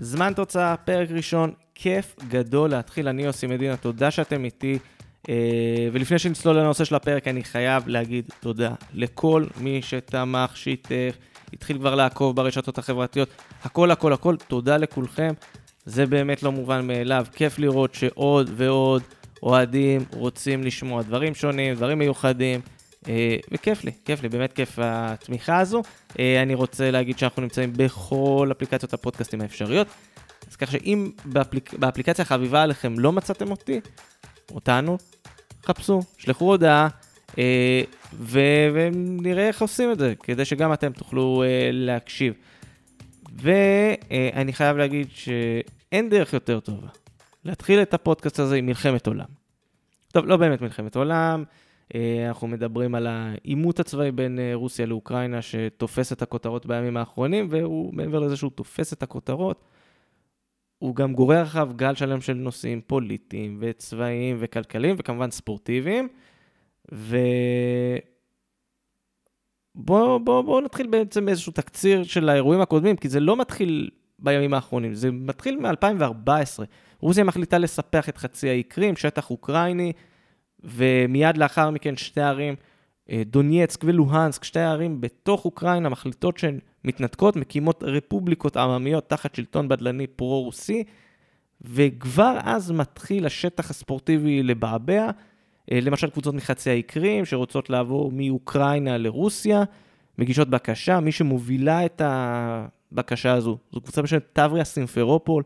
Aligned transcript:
זמן 0.00 0.32
תוצאה, 0.36 0.76
פרק 0.76 1.10
ראשון, 1.10 1.52
כיף 1.74 2.16
גדול 2.28 2.70
להתחיל. 2.70 3.08
אני 3.08 3.22
יוסי 3.22 3.46
מדינה, 3.46 3.76
תודה 3.76 4.10
שאתם 4.10 4.44
איתי. 4.44 4.78
אה, 5.28 5.34
ולפני 5.92 6.18
שנצלול 6.18 6.56
לנושא 6.56 6.84
של 6.84 6.94
הפרק, 6.94 7.28
אני 7.28 7.44
חייב 7.44 7.88
להגיד 7.88 8.24
תודה 8.40 8.74
לכל 8.94 9.44
מי 9.60 9.82
שתמך, 9.82 10.56
שיתף, 10.56 11.16
התחיל 11.52 11.78
כבר 11.78 11.94
לעקוב 11.94 12.36
ברשתות 12.36 12.78
החברתיות. 12.78 13.28
הכל, 13.64 13.90
הכל, 13.90 14.12
הכל, 14.12 14.36
תודה 14.48 14.76
לכולכם. 14.76 15.32
זה 15.84 16.06
באמת 16.06 16.42
לא 16.42 16.52
מובן 16.52 16.86
מאליו. 16.86 17.26
כיף 17.32 17.58
לראות 17.58 17.94
שעוד 17.94 18.50
ועוד 18.56 19.02
אוהדים 19.42 20.04
רוצים 20.12 20.64
לשמוע 20.64 21.02
דברים 21.02 21.34
שונים, 21.34 21.74
דברים 21.74 21.98
מיוחדים. 21.98 22.60
אה, 23.08 23.36
וכיף 23.52 23.84
לי, 23.84 23.92
כיף 24.04 24.22
לי, 24.22 24.28
באמת 24.28 24.52
כיף 24.52 24.78
התמיכה 24.82 25.58
הזו. 25.58 25.82
אה, 26.18 26.42
אני 26.42 26.54
רוצה 26.54 26.90
להגיד 26.90 27.18
שאנחנו 27.18 27.42
נמצאים 27.42 27.72
בכל 27.76 28.48
אפליקציות 28.52 28.94
הפודקאסטים 28.94 29.40
האפשריות. 29.40 29.86
אז 30.50 30.56
ככה 30.56 30.72
שאם 30.72 31.10
באפליק... 31.24 31.74
באפליקציה 31.74 32.22
החביבה 32.22 32.62
עליכם 32.62 32.98
לא 32.98 33.12
מצאתם 33.12 33.50
אותי, 33.50 33.80
אותנו, 34.50 34.98
חפשו, 35.64 36.00
שלחו 36.18 36.44
הודעה, 36.44 36.88
אה, 37.38 37.82
ו... 38.12 38.40
ונראה 38.74 39.48
איך 39.48 39.62
עושים 39.62 39.92
את 39.92 39.98
זה, 39.98 40.14
כדי 40.22 40.44
שגם 40.44 40.72
אתם 40.72 40.92
תוכלו 40.92 41.44
להקשיב. 41.72 42.34
ואני 43.34 44.52
חייב 44.52 44.76
להגיד 44.76 45.08
שאין 45.14 46.08
דרך 46.08 46.32
יותר 46.32 46.60
טובה 46.60 46.88
להתחיל 47.44 47.82
את 47.82 47.94
הפודקאסט 47.94 48.38
הזה 48.38 48.56
עם 48.56 48.66
מלחמת 48.66 49.06
עולם. 49.06 49.26
טוב, 50.12 50.26
לא 50.26 50.36
באמת 50.36 50.60
מלחמת 50.60 50.96
עולם, 50.96 51.44
אנחנו 52.28 52.48
מדברים 52.48 52.94
על 52.94 53.06
העימות 53.06 53.80
הצבאי 53.80 54.12
בין 54.12 54.38
אה, 54.38 54.50
רוסיה 54.54 54.86
לאוקראינה, 54.86 55.42
שתופס 55.42 56.12
את 56.12 56.22
הכותרות 56.22 56.66
בימים 56.66 56.96
האחרונים, 56.96 57.46
והוא, 57.50 57.94
מעבר 57.94 58.18
לזה 58.18 58.36
שהוא 58.36 58.50
תופס 58.54 58.92
את 58.92 59.02
הכותרות, 59.02 59.64
הוא 60.78 60.96
גם 60.96 61.12
גורר 61.12 61.42
אחריו 61.42 61.70
גל 61.76 61.94
שלם 61.94 62.20
של 62.20 62.34
נושאים 62.34 62.80
פוליטיים 62.80 63.58
וצבאיים 63.60 64.36
וכלכליים, 64.40 64.96
וכמובן 64.98 65.30
ספורטיביים. 65.30 66.08
ו... 66.92 67.16
בואו 69.74 70.20
בוא, 70.20 70.42
בוא 70.42 70.60
נתחיל 70.60 70.86
בעצם 70.86 71.28
איזשהו 71.28 71.52
תקציר 71.52 72.02
של 72.02 72.28
האירועים 72.28 72.60
הקודמים, 72.60 72.96
כי 72.96 73.08
זה 73.08 73.20
לא 73.20 73.36
מתחיל 73.36 73.90
בימים 74.18 74.54
האחרונים, 74.54 74.94
זה 74.94 75.10
מתחיל 75.10 75.56
מ-2014. 75.56 76.30
רוסיה 77.00 77.24
מחליטה 77.24 77.58
לספח 77.58 78.08
את 78.08 78.16
חצי 78.16 78.48
האי 78.48 78.62
קרים, 78.62 78.96
שטח 78.96 79.30
אוקראיני, 79.30 79.92
ומיד 80.64 81.36
לאחר 81.36 81.70
מכן 81.70 81.96
שתי 81.96 82.20
ערים, 82.20 82.54
אה, 83.10 83.22
דונייצק 83.26 83.80
ולוהנסק, 83.84 84.44
שתי 84.44 84.60
ערים 84.60 85.00
בתוך 85.00 85.44
אוקראינה, 85.44 85.88
מחליטות 85.88 86.38
שהן 86.38 86.58
מתנתקות, 86.84 87.36
מקימות 87.36 87.82
רפובליקות 87.82 88.56
עממיות 88.56 89.10
תחת 89.10 89.34
שלטון 89.34 89.68
בדלני 89.68 90.06
פרו-רוסי, 90.06 90.84
וכבר 91.60 92.38
אז 92.42 92.70
מתחיל 92.70 93.26
השטח 93.26 93.70
הספורטיבי 93.70 94.42
לבעבע. 94.42 95.10
אה, 95.72 95.78
למשל 95.82 96.10
קבוצות 96.10 96.34
מחצי 96.34 96.70
האי 96.70 96.82
קרים 96.82 97.24
שרוצות 97.24 97.70
לעבור 97.70 98.12
מאוקראינה 98.14 98.98
לרוסיה, 98.98 99.62
מגישות 100.18 100.48
בקשה, 100.48 101.00
מי 101.00 101.12
שמובילה 101.12 101.84
את 101.84 102.02
הבקשה 102.04 103.32
הזו, 103.32 103.58
זו 103.72 103.80
קבוצה 103.80 104.02
בשם 104.02 104.18
טבריה 104.32 104.64
סימפרופול, 104.64 105.42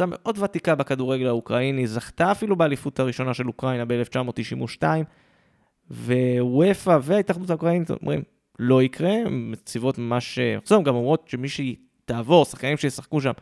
קבוצה 0.00 0.18
מאוד 0.22 0.38
ותיקה 0.38 0.74
בכדורגל 0.74 1.26
האוקראיני, 1.26 1.86
זכתה 1.86 2.32
אפילו 2.32 2.56
באליפות 2.56 3.00
הראשונה 3.00 3.34
של 3.34 3.48
אוקראינה 3.48 3.84
ב-1992, 3.84 4.82
ווופא 5.90 6.98
וההתאחדות 7.02 7.50
האוקראינית 7.50 7.90
אומרים, 7.90 8.22
לא 8.58 8.82
יקרה, 8.82 9.12
הן 9.12 9.50
מציבות 9.52 9.98
ממש... 9.98 10.38
עכשיו 10.38 10.82
גם 10.82 10.94
אומרות 10.94 11.28
שמי 11.28 11.48
שתעבור, 11.48 12.44
שחקנים 12.44 12.76
שישחקו 12.76 13.20
שם, 13.20 13.32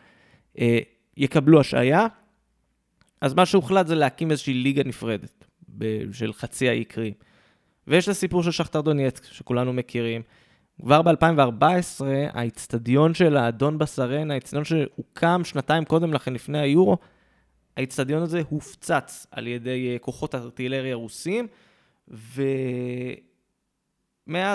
אה, 0.59 0.79
יקבלו 1.17 1.61
השעיה. 1.61 2.07
אז 3.21 3.35
מה 3.35 3.47
שהוחלט 3.47 3.87
זה 3.87 3.95
להקים 3.95 4.31
איזושהי 4.31 4.55
ליגה 4.55 4.83
נפרדת 4.85 5.45
של 6.13 6.33
חצי 6.33 6.69
האי 6.69 6.85
קרים. 6.85 7.13
ויש 7.87 8.05
את 8.05 8.09
הסיפור 8.09 8.43
של 8.43 8.51
שכתר 8.51 8.81
דונייצק, 8.81 9.25
שכולנו 9.25 9.73
מכירים. 9.73 10.23
כבר 10.83 11.03
ב-2014, 11.03 12.05
האיצטדיון 12.33 13.15
של 13.15 13.37
האדון 13.37 13.79
בסרנה, 13.79 14.35
האיצטדיון 14.35 14.65
שהוקם 14.65 15.45
שנתיים 15.45 15.85
קודם 15.85 16.13
לכן, 16.13 16.35
לפני 16.35 16.59
היורו, 16.59 16.99
האיצטדיון 17.77 18.23
הזה 18.23 18.43
הופצץ 18.49 19.27
על 19.31 19.47
ידי 19.47 19.93
אה, 19.93 19.99
כוחות 19.99 20.35
ארטילריה 20.35 20.95
רוסים, 20.95 21.47
ומאז 22.09 23.21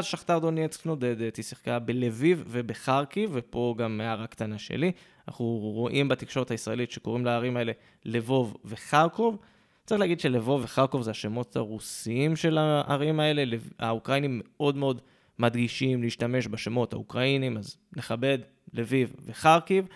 שכתר 0.06 0.40
דונייצק 0.40 0.86
נודדת, 0.86 1.36
היא 1.36 1.44
שיחקה 1.44 1.80
בלביב 1.80 2.44
ובחרקיב, 2.48 3.30
ופה 3.34 3.76
גם 3.78 4.02
הערה 4.02 4.28
קטנה 4.28 4.58
שלי, 4.58 4.92
אנחנו 5.28 5.46
רואים 5.46 6.08
בתקשורת 6.08 6.52
הישראלית 6.52 6.92
שקוראים 6.92 7.26
לערים 7.26 7.58
האלה 7.58 7.72
לבוב 8.06 8.58
וחרקוב. 8.66 9.38
צריך 9.86 10.00
להגיד 10.00 10.20
שלבוב 10.20 10.62
וחרקוב 10.64 11.02
זה 11.02 11.12
השמות 11.12 11.56
הרוסיים 11.56 12.36
של 12.36 12.58
הערים 12.58 13.20
האלה, 13.20 13.58
האוקראינים 13.80 14.42
מאוד 14.46 14.76
מאוד 14.76 15.02
מדגישים 15.40 16.04
להשתמש 16.04 16.48
בשמות 16.48 16.94
האוקראינים, 16.94 17.58
אז 17.58 17.78
נכבד 17.96 18.38
לביב 18.74 19.14
וחרקיב, 19.26 19.88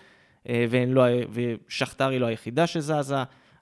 אה, 0.49 0.65
לא, 0.87 1.03
ושכתר 1.31 2.09
היא 2.09 2.19
לא 2.19 2.25
היחידה 2.25 2.67
שזזה, 2.67 3.15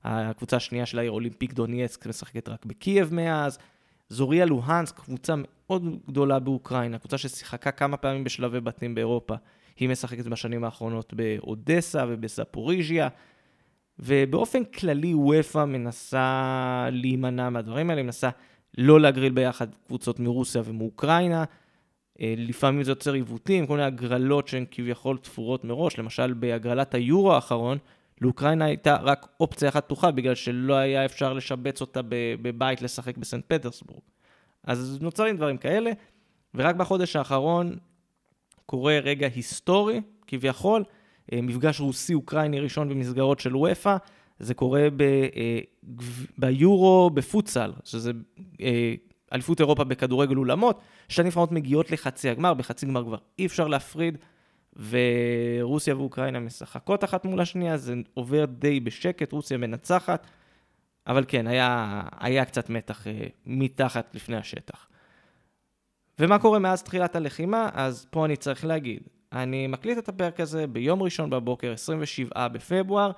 הקבוצה 0.04 0.58
השנייה 0.58 0.86
של 0.86 1.00
העיר 1.00 1.12
אולימפיק 1.12 1.54
דונייצק 1.54 2.08
משחקת 2.08 2.50
רק 2.50 2.66
בקייב 2.66 3.14
מאז, 3.14 3.58
זוריה 4.10 4.46
לוהנסק, 4.46 5.00
קבוצה 5.00 5.34
מאוד 5.38 6.00
גדולה 6.08 6.40
באוקראינה, 6.40 6.98
קבוצה 6.98 7.18
ששיחקה 7.18 7.72
כמה 7.72 7.98
פעמים 7.98 8.24
בשלבי 8.24 8.60
בתים 8.60 8.96
באירופה, 8.96 9.36
היא 9.80 9.90
משחקת 9.90 10.26
בשנים 10.26 10.64
האחרונות 10.64 11.14
באודסה 11.14 12.06
ובספוריז'יה, 12.08 13.08
ובאופן 14.00 14.64
כללי 14.64 15.14
וופא 15.14 15.66
מנסה 15.66 16.88
להימנע 16.92 17.50
מהדברים 17.50 17.90
האלה, 17.90 18.04
מנסה 18.04 18.30
לא 18.78 19.00
להגריל 19.00 19.34
ביחד 19.34 19.68
קבוצות 19.88 20.20
מרוסיה 20.20 20.62
ומאוקראינה. 20.66 21.44
אה, 22.22 22.34
לפעמים 22.38 22.84
זה 22.84 22.92
יוצר 22.92 23.14
עיוותים, 23.14 23.68
כל 23.68 23.74
מיני 23.74 23.86
הגרלות 23.86 24.48
שהן 24.48 24.66
כביכול 24.72 25.18
תפורות 25.18 25.64
מראש. 25.64 26.00
למשל, 26.00 26.34
בהגרלת 26.34 26.94
היורו 26.94 27.34
האחרון, 27.34 27.78
לאוקראינה 28.22 28.66
הייתה 28.66 28.96
רק 28.96 29.28
אופציה 29.40 29.70
אחת 29.70 29.86
פתוחה, 29.86 30.12
בגלל 30.12 30.36
שלא 30.36 30.74
היה 30.74 31.06
אפשר 31.06 31.34
לשבץ 31.34 31.82
אותה 31.82 32.02
בבית 32.42 32.82
לשחק 32.82 33.18
בסנט 33.18 33.44
פטרסבורג. 33.48 34.02
אז 34.64 34.98
נוצרים 35.02 35.38
דברים 35.38 35.58
כאלה, 35.58 35.92
ורק 36.56 36.76
בחודש 36.76 37.16
האחרון 37.16 37.78
קורה 38.66 39.00
רגע 39.00 39.28
היסטורי, 39.36 40.02
כביכול, 40.28 40.84
אה, 41.34 41.42
מפגש 41.42 41.80
רוסי-אוקראיני 41.80 42.60
ראשון 42.60 42.90
במסגרות 42.90 43.40
של 43.40 43.56
וופא, 43.56 43.98
זה 44.40 44.54
קורה 44.54 44.88
ב, 44.96 45.02
אה, 45.02 45.60
ביורו 46.38 47.10
בפוטסל, 47.14 47.74
שזה 47.84 48.12
אליפות 49.34 49.60
אירופה 49.60 49.84
בכדורגל 49.84 50.38
אולמות, 50.38 50.80
שתי 51.10 51.24
נבחרות 51.24 51.52
מגיעות 51.52 51.92
לחצי 51.92 52.30
הגמר, 52.30 52.54
בחצי 52.54 52.86
גמר 52.86 53.04
כבר 53.04 53.18
אי 53.40 53.46
אפשר 53.46 53.68
להפריד, 53.68 54.18
ורוסיה 54.90 55.96
ואוקראינה 55.96 56.40
משחקות 56.40 57.04
אחת 57.04 57.26
מול 57.26 57.42
השנייה, 57.42 57.78
זה 57.78 57.94
עובר 58.14 58.46
די 58.46 58.80
בשקט, 58.80 59.32
רוסיה 59.32 59.58
מנצחת, 59.58 60.28
אבל 61.08 61.26
כן, 61.28 61.48
היה, 61.48 62.02
היה 62.20 62.46
קצת 62.46 62.70
מתח 62.70 63.08
מתחת 63.46 64.16
לפני 64.16 64.38
השטח. 64.38 64.88
ומה 66.20 66.40
קורה 66.40 66.60
מאז 66.60 66.84
תחילת 66.84 67.16
הלחימה? 67.16 67.70
אז 67.74 68.08
פה 68.10 68.26
אני 68.26 68.36
צריך 68.36 68.66
להגיד, 68.66 69.00
אני 69.34 69.68
מקליט 69.68 69.98
את 69.98 70.10
הפרק 70.10 70.40
הזה 70.40 70.68
ביום 70.68 71.04
ראשון 71.04 71.30
בבוקר, 71.30 71.72
27 71.72 72.48
בפברואר. 72.48 73.12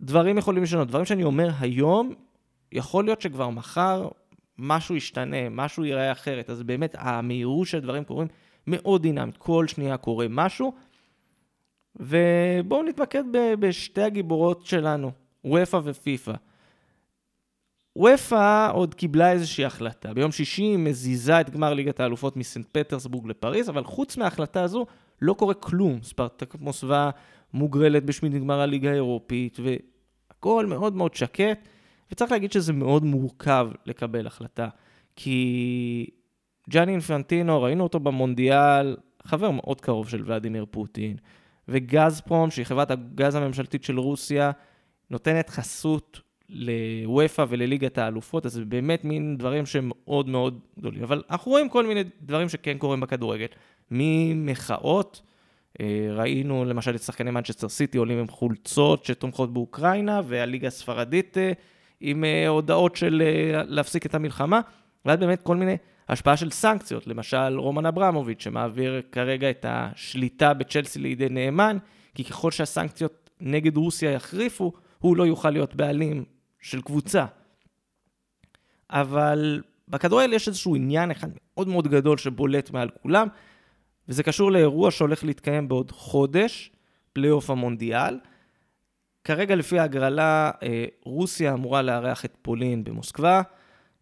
דברים 0.00 0.38
יכולים 0.38 0.62
לשנות. 0.62 0.88
דברים 0.88 1.04
שאני 1.04 1.24
אומר 1.24 1.50
היום, 1.60 2.14
יכול 2.72 3.04
להיות 3.04 3.20
שכבר 3.20 3.48
מחר 3.50 4.08
משהו 4.62 4.96
ישתנה, 4.96 5.48
משהו 5.50 5.84
ייראה 5.84 6.12
אחרת. 6.12 6.50
אז 6.50 6.62
באמת, 6.62 6.94
המהירות 6.98 7.66
של 7.66 7.80
דברים 7.80 8.04
קורים 8.04 8.28
מאוד 8.66 9.02
דינמית. 9.02 9.36
כל 9.36 9.66
שנייה 9.68 9.96
קורה 9.96 10.26
משהו. 10.30 10.72
ובואו 11.96 12.82
נתמקד 12.82 13.24
בשתי 13.58 14.02
הגיבורות 14.02 14.66
שלנו, 14.66 15.10
וופא 15.44 15.80
ופיפא. 15.84 16.32
וופא 17.96 18.70
עוד 18.72 18.94
קיבלה 18.94 19.32
איזושהי 19.32 19.64
החלטה. 19.64 20.14
ביום 20.14 20.32
שישי 20.32 20.62
היא 20.62 20.78
מזיזה 20.78 21.40
את 21.40 21.50
גמר 21.50 21.74
ליגת 21.74 22.00
האלופות 22.00 22.36
מסנט 22.36 22.66
פטרסבורג 22.72 23.26
לפריז, 23.26 23.68
אבל 23.68 23.84
חוץ 23.84 24.16
מההחלטה 24.16 24.62
הזו 24.62 24.86
לא 25.22 25.34
קורה 25.34 25.54
כלום. 25.54 26.02
ספרטק 26.02 26.54
מוסווה 26.54 27.10
מוגרלת 27.54 28.04
בשמינית 28.04 28.42
גמר 28.42 28.60
הליגה 28.60 28.90
האירופית, 28.90 29.58
והכל 29.60 30.66
מאוד 30.66 30.96
מאוד 30.96 31.14
שקט, 31.14 31.68
וצריך 32.12 32.32
להגיד 32.32 32.52
שזה 32.52 32.72
מאוד 32.72 33.04
מורכב 33.04 33.68
לקבל 33.86 34.26
החלטה. 34.26 34.68
כי 35.16 36.06
ג'אני 36.70 36.92
אינפנטינו, 36.92 37.62
ראינו 37.62 37.82
אותו 37.82 38.00
במונדיאל, 38.00 38.96
חבר 39.24 39.50
מאוד 39.50 39.80
קרוב 39.80 40.08
של 40.08 40.22
ולדימיר 40.26 40.66
פוטין, 40.70 41.16
וגז 41.68 42.20
פרום, 42.20 42.50
שהיא 42.50 42.64
חברת 42.64 42.90
הגז 42.90 43.34
הממשלתית 43.34 43.84
של 43.84 43.98
רוסיה, 43.98 44.50
נותנת 45.10 45.50
חסות 45.50 46.20
לוופא 46.48 47.44
ולליגת 47.48 47.98
האלופות, 47.98 48.46
אז 48.46 48.52
זה 48.52 48.64
באמת 48.64 49.04
מין 49.04 49.36
דברים 49.38 49.66
שהם 49.66 49.90
מאוד 49.94 50.28
מאוד 50.28 50.60
גדולים. 50.78 51.02
אבל 51.02 51.22
אנחנו 51.30 51.50
רואים 51.50 51.68
כל 51.68 51.86
מיני 51.86 52.04
דברים 52.22 52.48
שכן 52.48 52.78
קורים 52.78 53.00
בכדורגל, 53.00 53.46
ממחאות, 53.90 55.22
ראינו 56.10 56.64
למשל 56.64 56.94
את 56.94 57.02
שחקני 57.02 57.30
מנצ'סטר 57.30 57.68
סיטי 57.68 57.98
עולים 57.98 58.18
עם 58.18 58.28
חולצות 58.28 59.04
שתומכות 59.04 59.52
באוקראינה, 59.52 60.20
והליגה 60.26 60.68
הספרדית 60.68 61.36
עם 62.02 62.24
הודעות 62.48 62.96
של 62.96 63.22
להפסיק 63.66 64.06
את 64.06 64.14
המלחמה, 64.14 64.60
ואז 65.04 65.18
באמת 65.18 65.42
כל 65.42 65.56
מיני 65.56 65.76
השפעה 66.08 66.36
של 66.36 66.50
סנקציות, 66.50 67.06
למשל 67.06 67.58
רומן 67.58 67.86
אברמוביץ', 67.86 68.42
שמעביר 68.42 69.02
כרגע 69.12 69.50
את 69.50 69.66
השליטה 69.68 70.54
בצ'לסי 70.54 70.98
לידי 70.98 71.28
נאמן, 71.28 71.78
כי 72.14 72.24
ככל 72.24 72.50
שהסנקציות 72.50 73.30
נגד 73.40 73.76
רוסיה 73.76 74.10
יחריפו, 74.10 74.72
הוא 74.98 75.16
לא 75.16 75.26
יוכל 75.26 75.50
להיות 75.50 75.74
בעלים 75.74 76.24
של 76.60 76.82
קבוצה. 76.82 77.26
אבל 78.90 79.62
בכדורגל 79.88 80.32
יש 80.32 80.48
איזשהו 80.48 80.76
עניין 80.76 81.10
אחד 81.10 81.28
מאוד 81.36 81.68
מאוד 81.68 81.88
גדול 81.88 82.18
שבולט 82.18 82.70
מעל 82.70 82.88
כולם, 83.02 83.28
וזה 84.08 84.22
קשור 84.22 84.52
לאירוע 84.52 84.90
שהולך 84.90 85.24
להתקיים 85.24 85.68
בעוד 85.68 85.90
חודש, 85.90 86.70
פלייאוף 87.12 87.50
המונדיאל. 87.50 88.18
כרגע 89.24 89.54
לפי 89.54 89.78
ההגרלה, 89.78 90.50
אה, 90.62 90.84
רוסיה 91.04 91.54
אמורה 91.54 91.82
לארח 91.82 92.24
את 92.24 92.36
פולין 92.42 92.84
במוסקבה. 92.84 93.42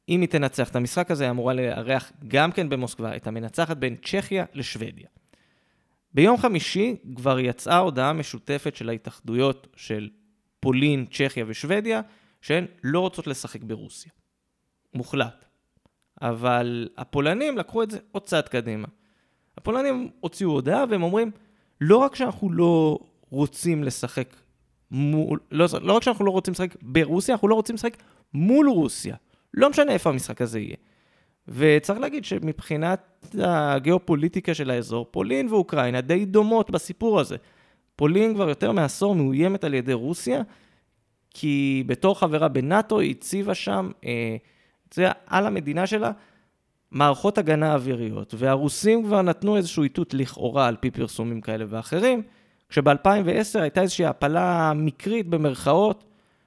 אם 0.08 0.20
היא 0.20 0.28
תנצח 0.28 0.68
את 0.68 0.76
המשחק 0.76 1.10
הזה, 1.10 1.24
היא 1.24 1.30
אמורה 1.30 1.54
לארח 1.54 2.12
גם 2.28 2.52
כן 2.52 2.68
במוסקבה 2.68 3.16
את 3.16 3.26
המנצחת 3.26 3.76
בין 3.76 3.96
צ'כיה 3.96 4.44
לשוודיה. 4.54 5.08
ביום 6.14 6.36
חמישי 6.36 6.96
כבר 7.16 7.40
יצאה 7.40 7.78
הודעה 7.78 8.12
משותפת 8.12 8.76
של 8.76 8.88
ההתאחדויות 8.88 9.66
של 9.76 10.10
פולין, 10.60 11.06
צ'כיה 11.06 11.44
ושוודיה, 11.48 12.00
שהן 12.40 12.66
לא 12.84 13.00
רוצות 13.00 13.26
לשחק 13.26 13.62
ברוסיה. 13.62 14.12
מוחלט. 14.94 15.44
אבל 16.22 16.88
הפולנים 16.96 17.58
לקחו 17.58 17.82
את 17.82 17.90
זה 17.90 17.98
עוד 18.12 18.22
צעד 18.22 18.48
קדימה. 18.48 18.88
הפולנים 19.58 20.10
הוציאו 20.20 20.50
הודעה 20.50 20.84
והם 20.90 21.02
אומרים, 21.02 21.30
לא 21.80 21.96
רק 21.96 22.14
שאנחנו 22.14 22.52
לא 22.52 22.98
רוצים 23.30 23.84
לשחק 23.84 24.36
מול, 24.90 25.38
לא, 25.50 25.66
לא 25.82 25.92
רק 25.92 26.02
שאנחנו 26.02 26.24
לא 26.24 26.30
רוצים 26.30 26.52
לשחק 26.52 26.76
ברוסיה, 26.82 27.34
אנחנו 27.34 27.48
לא 27.48 27.54
רוצים 27.54 27.74
לשחק 27.74 27.96
מול 28.34 28.68
רוסיה. 28.68 29.16
לא 29.54 29.70
משנה 29.70 29.92
איפה 29.92 30.10
המשחק 30.10 30.42
הזה 30.42 30.60
יהיה. 30.60 30.76
וצריך 31.48 32.00
להגיד 32.00 32.24
שמבחינת 32.24 33.34
הגיאופוליטיקה 33.38 34.54
של 34.54 34.70
האזור, 34.70 35.06
פולין 35.10 35.48
ואוקראינה 35.48 36.00
די 36.00 36.24
דומות 36.24 36.70
בסיפור 36.70 37.20
הזה. 37.20 37.36
פולין 37.96 38.34
כבר 38.34 38.48
יותר 38.48 38.72
מעשור 38.72 39.14
מאוימת 39.14 39.64
על 39.64 39.74
ידי 39.74 39.92
רוסיה, 39.92 40.42
כי 41.30 41.84
בתור 41.86 42.18
חברה 42.18 42.48
בנאטו 42.48 43.00
היא 43.00 43.10
הציבה 43.10 43.54
שם, 43.54 43.90
אה, 44.04 44.36
זה 44.94 45.08
על 45.26 45.46
המדינה 45.46 45.86
שלה, 45.86 46.10
מערכות 46.90 47.38
הגנה 47.38 47.74
אוויריות. 47.74 48.34
והרוסים 48.38 49.04
כבר 49.04 49.22
נתנו 49.22 49.56
איזשהו 49.56 49.82
איתות 49.82 50.14
לכאורה 50.14 50.66
על 50.66 50.76
פי 50.80 50.90
פרסומים 50.90 51.40
כאלה 51.40 51.64
ואחרים, 51.68 52.22
כשב-2010 52.70 53.60
הייתה 53.60 53.82
איזושהי 53.82 54.06
הפלה 54.06 54.72
מקרית 54.74 55.26
במרכאות 55.26 56.04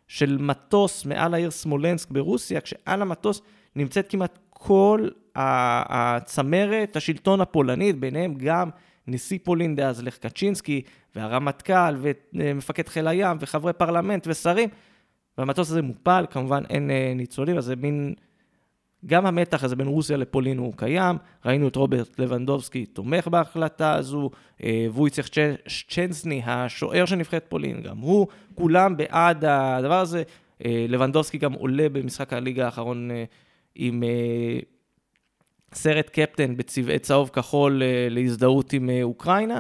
של 0.08 0.38
מטוס 0.38 1.06
מעל 1.06 1.34
העיר 1.34 1.52
סמולנסק 1.52 2.12
ברוסיה, 2.12 2.62
כשעל 2.62 3.02
המטוס 3.02 3.42
נמצאת 3.75 4.10
כמעט 4.10 4.40
כל 4.50 5.08
הצמרת 5.36 6.96
השלטון 6.96 7.42
הפולנית, 7.42 8.00
ביניהם 8.00 8.34
גם 8.38 8.70
נשיא 9.08 9.40
פולין 9.44 9.75
דאז 9.75 10.04
לך 10.04 10.18
קצ'ינסקי, 10.18 10.81
והרמטכ"ל, 11.16 11.96
ומפקד 12.34 12.88
חיל 12.88 13.08
הים, 13.08 13.38
וחברי 13.40 13.74
פרלמנט 13.74 14.28
ושרים, 14.28 14.69
והמטוס 15.38 15.69
הזה 15.69 15.81
מופל, 15.81 16.26
כמובן 16.30 16.64
אין 16.69 16.92
אה, 16.92 17.14
ניצולים, 17.16 17.58
אז 17.58 17.66
זה 17.66 17.76
מין... 17.76 18.14
גם 19.06 19.26
המתח 19.26 19.64
הזה 19.64 19.76
בין 19.76 19.88
רוסיה 19.88 20.18
לפולין 20.18 20.58
הוא 20.58 20.74
קיים, 20.78 21.16
ראינו 21.46 21.68
את 21.68 21.76
רוברט 21.76 22.20
לבנדובסקי 22.20 22.86
תומך 22.86 23.28
בהחלטה 23.28 23.94
הזו, 23.94 24.30
אה, 24.64 24.86
וויצח 24.90 25.28
צ'נסני, 25.88 26.42
השוער 26.46 27.06
של 27.06 27.16
נבחרת 27.16 27.46
פולין, 27.50 27.82
גם 27.82 27.98
הוא, 27.98 28.28
כולם 28.56 28.98
בעד 28.98 29.46
הדבר 29.46 30.00
הזה. 30.00 30.24
אה, 30.66 30.86
לבנדובסקי 30.90 31.38
גם 31.38 31.54
עולה 31.54 31.90
במשחק 31.90 32.34
הליגה 32.34 32.66
האחרון 32.66 33.10
עם 33.76 34.04
סרט 35.74 36.10
קפטן 36.10 36.58
בצבעי 36.58 37.00
צהוב 37.00 37.30
כחול 37.34 37.82
להזדהות 38.10 38.74
עם 38.74 38.90
אוקראינה. 39.04 39.60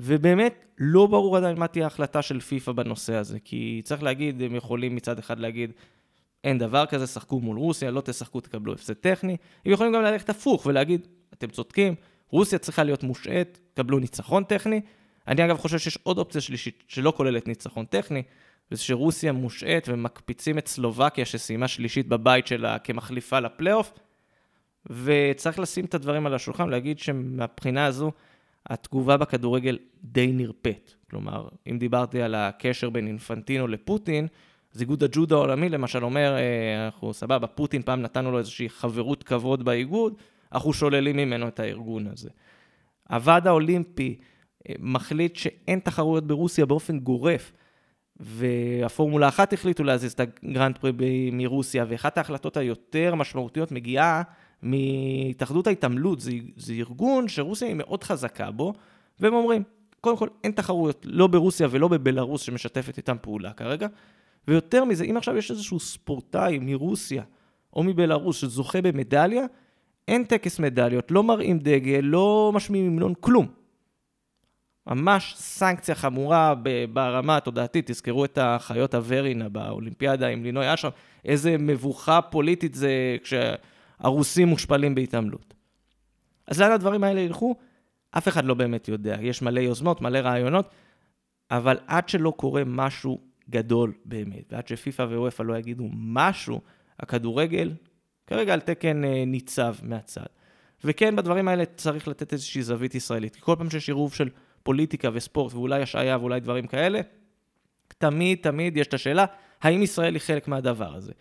ובאמת 0.00 0.64
לא 0.78 1.06
ברור 1.06 1.36
עדיין 1.36 1.58
מה 1.58 1.66
תהיה 1.66 1.84
ההחלטה 1.84 2.22
של 2.22 2.40
פיפ"א 2.40 2.72
בנושא 2.72 3.14
הזה, 3.14 3.38
כי 3.44 3.80
צריך 3.84 4.02
להגיד, 4.02 4.42
הם 4.42 4.54
יכולים 4.54 4.96
מצד 4.96 5.18
אחד 5.18 5.38
להגיד, 5.38 5.72
אין 6.44 6.58
דבר 6.58 6.86
כזה, 6.86 7.06
שחקו 7.06 7.40
מול 7.40 7.58
רוסיה, 7.58 7.90
לא 7.90 8.00
תשחקו, 8.00 8.40
תקבלו 8.40 8.72
הפסד 8.72 8.92
טכני. 8.92 9.36
הם 9.66 9.72
יכולים 9.72 9.92
גם 9.92 10.02
ללכת 10.02 10.30
הפוך 10.30 10.66
ולהגיד, 10.66 11.06
אתם 11.34 11.48
צודקים, 11.48 11.94
רוסיה 12.28 12.58
צריכה 12.58 12.84
להיות 12.84 13.02
מושעת, 13.02 13.58
קבלו 13.74 13.98
ניצחון 13.98 14.44
טכני. 14.44 14.80
אני 15.28 15.44
אגב 15.44 15.56
חושב 15.56 15.78
שיש 15.78 15.98
עוד 16.02 16.18
אופציה 16.18 16.40
שלישית 16.40 16.82
שלא 16.88 17.12
כוללת 17.16 17.48
ניצחון 17.48 17.84
טכני, 17.84 18.22
וזה 18.70 18.82
שרוסיה 18.82 19.32
מושעת 19.32 19.88
ומקפיצים 19.88 20.58
את 20.58 20.68
סלובקיה 20.68 21.24
שסיימה 21.24 21.68
שלישית 21.68 22.08
בבית 22.08 22.46
שלה 22.46 22.78
כמחליפה 22.78 23.40
לפלייאוף, 23.40 23.92
וצריך 24.90 25.58
לשים 25.58 25.84
את 25.84 25.94
הדברים 25.94 26.26
על 26.26 26.34
השולחן, 26.34 26.68
להגיד 26.68 26.98
שמבחינה 26.98 27.86
הזו, 27.86 28.12
התגובה 28.66 29.16
בכדורגל 29.16 29.78
די 30.02 30.32
נרפאת. 30.32 30.94
כלומר, 31.10 31.48
אם 31.70 31.78
דיברתי 31.78 32.22
על 32.22 32.34
הקשר 32.34 32.90
בין 32.90 33.06
אינפנטינו 33.06 33.66
לפוטין, 33.66 34.26
אז 34.74 34.80
איגוד 34.80 35.04
הג'ודו 35.04 35.36
העולמי 35.36 35.68
למשל 35.68 36.04
אומר, 36.04 36.36
אה, 36.36 36.84
אנחנו 36.86 37.14
סבבה, 37.14 37.46
פוטין 37.46 37.82
פעם 37.82 38.02
נתנו 38.02 38.32
לו 38.32 38.38
איזושהי 38.38 38.68
חברות 38.68 39.22
כבוד 39.22 39.64
באיגוד, 39.64 40.14
אנחנו 40.52 40.72
שוללים 40.72 41.16
ממנו 41.16 41.48
את 41.48 41.60
הארגון 41.60 42.06
הזה. 42.06 42.30
הוועד 43.10 43.46
האולימפי 43.46 44.18
אה, 44.68 44.74
מחליט 44.78 45.36
שאין 45.36 45.78
תחרויות 45.78 46.26
ברוסיה 46.26 46.66
באופן 46.66 46.98
גורף, 46.98 47.52
והפורמולה 48.16 49.28
אחת 49.28 49.52
החליטו 49.52 49.84
להזיז 49.84 50.12
את 50.12 50.20
הגרנד 50.20 50.78
פרי 50.78 50.92
מרוסיה, 51.32 51.84
ואחת 51.88 52.18
ההחלטות 52.18 52.56
היותר 52.56 53.14
משמעותיות 53.14 53.72
מגיעה 53.72 54.22
מהתאחדות 54.62 55.66
ההתעמלות, 55.66 56.20
זה, 56.20 56.32
זה 56.56 56.72
ארגון 56.72 57.28
שרוסיה 57.28 57.68
היא 57.68 57.76
מאוד 57.76 58.04
חזקה 58.04 58.50
בו, 58.50 58.72
והם 59.20 59.34
אומרים, 59.34 59.62
קודם 60.00 60.16
כל 60.16 60.28
אין 60.44 60.52
תחרויות, 60.52 61.06
לא 61.08 61.26
ברוסיה 61.26 61.68
ולא 61.70 61.88
בבלארוס 61.88 62.42
שמשתפת 62.42 62.96
איתם 62.96 63.16
פעולה 63.20 63.52
כרגע, 63.52 63.86
ויותר 64.48 64.84
מזה, 64.84 65.04
אם 65.04 65.16
עכשיו 65.16 65.36
יש 65.36 65.50
איזשהו 65.50 65.80
ספורטאי 65.80 66.58
מרוסיה 66.58 67.22
או 67.72 67.82
מבלארוס 67.82 68.36
שזוכה 68.36 68.82
במדליה, 68.82 69.44
אין 70.08 70.24
טקס 70.24 70.58
מדליות, 70.58 71.10
לא 71.10 71.22
מראים 71.22 71.58
דגל, 71.58 72.00
לא 72.02 72.50
משמיעים 72.54 72.86
המנון, 72.86 73.14
כלום. 73.20 73.46
ממש 74.86 75.34
סנקציה 75.36 75.94
חמורה 75.94 76.54
ברמה 76.92 77.36
התודעתית, 77.36 77.90
תזכרו 77.90 78.24
את 78.24 78.38
החיות 78.38 78.94
הוורינה 78.94 79.48
באולימפיאדה 79.48 80.26
עם 80.26 80.42
לינוי 80.42 80.74
אשרם, 80.74 80.90
איזה 81.24 81.56
מבוכה 81.58 82.22
פוליטית 82.22 82.74
זה 82.74 83.16
כש... 83.22 83.34
הרוסים 83.98 84.48
מושפלים 84.48 84.94
בהתעמלות. 84.94 85.54
אז 86.46 86.60
לאן 86.60 86.72
הדברים 86.72 87.04
האלה 87.04 87.20
ילכו? 87.20 87.54
אף 88.10 88.28
אחד 88.28 88.44
לא 88.44 88.54
באמת 88.54 88.88
יודע. 88.88 89.16
יש 89.20 89.42
מלא 89.42 89.60
יוזמות, 89.60 90.00
מלא 90.00 90.18
רעיונות, 90.18 90.70
אבל 91.50 91.78
עד 91.86 92.08
שלא 92.08 92.32
קורה 92.36 92.62
משהו 92.66 93.20
גדול 93.50 93.92
באמת, 94.04 94.52
ועד 94.52 94.68
שפיפ"א 94.68 95.06
ואופ"א 95.10 95.42
לא 95.42 95.58
יגידו 95.58 95.88
משהו, 95.92 96.60
הכדורגל 97.00 97.72
כרגע 98.26 98.52
על 98.54 98.60
תקן 98.60 99.04
אה, 99.04 99.24
ניצב 99.26 99.74
מהצד. 99.82 100.26
וכן, 100.84 101.16
בדברים 101.16 101.48
האלה 101.48 101.64
צריך 101.64 102.08
לתת 102.08 102.32
איזושהי 102.32 102.62
זווית 102.62 102.94
ישראלית. 102.94 103.34
כי 103.34 103.40
כל 103.40 103.54
פעם 103.58 103.70
שיש 103.70 103.88
עירוב 103.88 104.14
של 104.14 104.28
פוליטיקה 104.62 105.08
וספורט, 105.12 105.54
ואולי 105.54 105.82
השעיה 105.82 106.18
ואולי 106.18 106.40
דברים 106.40 106.66
כאלה, 106.66 107.00
תמיד 107.98 108.38
תמיד 108.42 108.76
יש 108.76 108.86
את 108.86 108.94
השאלה, 108.94 109.24
האם 109.62 109.82
ישראל 109.82 110.14
היא 110.14 110.20
חלק 110.20 110.48
מהדבר 110.48 110.94
הזה? 110.94 111.12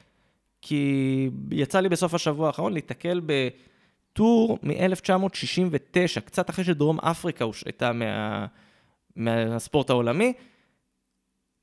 כי 0.61 1.29
יצא 1.51 1.79
לי 1.79 1.89
בסוף 1.89 2.13
השבוע 2.13 2.47
האחרון 2.47 2.73
להתקל 2.73 3.21
בטור 3.25 4.59
מ-1969, 4.63 6.19
קצת 6.25 6.49
אחרי 6.49 6.65
שדרום 6.65 6.99
אפריקה 6.99 7.45
הושעתה 7.45 7.91
מה... 7.91 8.45
מהספורט 9.15 9.89
העולמי. 9.89 10.33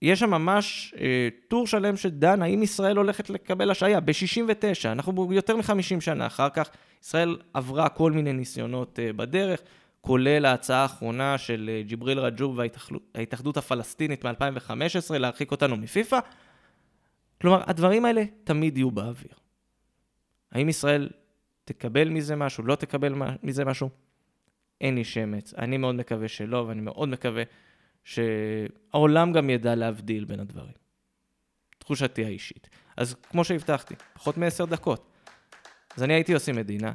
יש 0.02 0.20
שם 0.20 0.30
ממש 0.30 0.94
אה, 1.00 1.28
טור 1.48 1.66
שלם 1.66 1.96
שדן 1.96 2.42
האם 2.42 2.62
ישראל 2.62 2.96
הולכת 2.96 3.30
לקבל 3.30 3.70
השעיה 3.70 4.00
ב-69, 4.00 4.88
אנחנו 4.92 5.32
יותר 5.32 5.56
מ-50 5.56 6.00
שנה 6.00 6.26
אחר 6.26 6.48
כך, 6.48 6.70
ישראל 7.02 7.36
עברה 7.54 7.88
כל 7.88 8.12
מיני 8.12 8.32
ניסיונות 8.32 8.98
אה, 8.98 9.12
בדרך, 9.12 9.60
כולל 10.00 10.44
ההצעה 10.44 10.82
האחרונה 10.82 11.38
של 11.38 11.70
אה, 11.72 11.82
ג'יבריל 11.82 12.18
רג'וב 12.18 12.58
וההתאחדות 13.14 13.56
הפלסטינית 13.56 14.24
מ-2015 14.24 15.18
להרחיק 15.18 15.50
אותנו 15.50 15.76
מפיפ"א. 15.76 16.18
כלומר, 17.40 17.62
הדברים 17.66 18.04
האלה 18.04 18.22
תמיד 18.44 18.76
יהיו 18.76 18.90
באוויר. 18.90 19.32
האם 20.52 20.68
ישראל 20.68 21.08
תקבל 21.64 22.08
מזה 22.08 22.36
משהו, 22.36 22.64
לא 22.64 22.74
תקבל 22.74 23.14
מזה 23.42 23.64
משהו? 23.64 23.90
אין 24.80 24.94
לי 24.94 25.04
שמץ. 25.04 25.54
אני 25.54 25.76
מאוד 25.76 25.94
מקווה 25.94 26.28
שלא, 26.28 26.56
ואני 26.68 26.80
מאוד 26.80 27.08
מקווה 27.08 27.42
שהעולם 28.04 29.32
גם 29.32 29.50
ידע 29.50 29.74
להבדיל 29.74 30.24
בין 30.24 30.40
הדברים. 30.40 30.72
תחושתי 31.78 32.24
האישית. 32.24 32.68
אז 32.96 33.16
כמו 33.30 33.44
שהבטחתי, 33.44 33.94
פחות 34.14 34.36
מעשר 34.36 34.64
דקות. 34.64 35.06
אז 35.96 36.02
אני 36.02 36.14
הייתי 36.14 36.34
עושה 36.34 36.52
מדינה, 36.52 36.92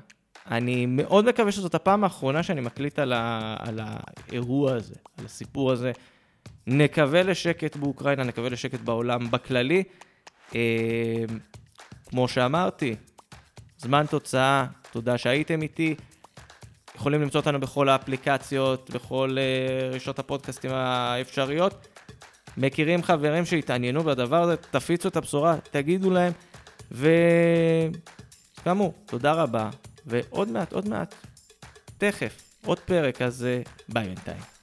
אני 0.48 0.86
מאוד 0.86 1.26
מקווה 1.26 1.52
שזאת 1.52 1.76
הפעם 1.76 2.04
האחרונה 2.04 2.44
שאני 2.44 2.62
מקליט 2.62 3.00
על, 3.00 3.14
ה... 3.14 3.56
על 3.60 3.80
האירוע 3.84 4.74
הזה, 4.74 4.96
על 5.18 5.26
הסיפור 5.26 5.72
הזה. 5.72 5.92
נקווה 6.68 7.24
לשקט 7.24 7.76
באוקראינה, 7.76 8.24
נקווה 8.24 8.50
לשקט 8.50 8.80
בעולם 8.80 9.32
בכללי. 9.32 9.84
אה, 10.56 11.24
כמו 12.06 12.28
שאמרתי, 12.28 12.96
זמן 13.78 14.06
תוצאה, 14.10 14.66
תודה 14.92 15.18
שהייתם 15.18 15.62
איתי. 15.62 15.96
יכולים 17.06 17.22
למצוא 17.22 17.40
אותנו 17.40 17.60
בכל 17.60 17.90
האפליקציות, 17.90 18.90
בכל 18.90 19.38
uh, 19.38 19.96
רשתות 19.96 20.20
הפודקאסטים 20.20 20.72
האפשריות. 20.74 21.88
מכירים 22.58 23.04
חברים 23.04 23.46
שהתעניינו 23.46 24.04
בדבר 24.04 24.42
הזה, 24.42 24.56
תפיצו 24.58 25.08
את 25.08 25.16
הבשורה, 25.16 25.56
תגידו 25.72 26.10
להם, 26.12 26.34
וכאמור, 28.62 28.94
תודה 29.06 29.34
רבה, 29.34 29.70
ועוד 30.06 30.50
מעט, 30.50 30.74
עוד 30.74 30.90
מעט, 30.90 31.16
תכף, 31.98 32.42
עוד 32.66 32.80
פרק, 32.80 33.22
אז 33.22 33.48
uh, 33.66 33.70
ביי 33.90 34.06
בינתיים. 34.06 34.55